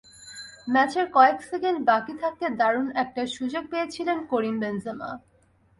ম্যাচের 0.67 1.05
কয়েক 1.13 1.37
সেকেন্ড 1.41 1.79
বাকি 1.85 2.13
থাকতে 2.21 2.45
দারুণ 2.59 2.87
একটা 2.95 3.21
সুযোগ 3.35 3.63
পেয়েছিলেন 3.71 4.17
করিম 4.25 4.55
বেনজেমা। 4.59 5.09